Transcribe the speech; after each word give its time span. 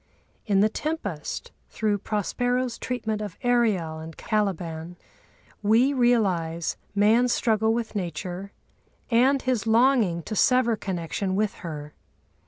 In 0.47 0.61
the 0.61 0.67
Tempest, 0.67 1.51
through 1.69 1.99
Prospero's 1.99 2.79
treatment 2.79 3.21
of 3.21 3.37
Ariel 3.43 3.99
and 3.99 4.17
Caliban 4.17 4.95
we 5.61 5.93
realise 5.93 6.75
man's 6.95 7.33
struggle 7.33 7.71
with 7.71 7.93
Nature 7.95 8.51
and 9.11 9.43
his 9.43 9.67
longing 9.67 10.23
to 10.23 10.35
sever 10.35 10.75
connection 10.75 11.35
with 11.35 11.53
her. 11.61 11.93